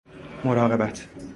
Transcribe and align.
مراقبت 0.45 1.05